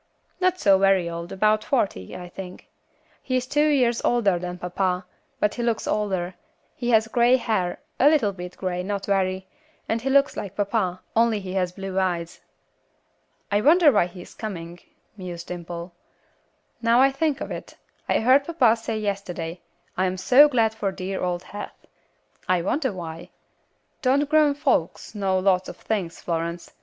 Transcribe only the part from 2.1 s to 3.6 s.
I think; he is